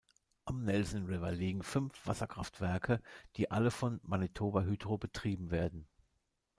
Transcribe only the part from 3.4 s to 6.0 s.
alle von Manitoba Hydro betrieben werden.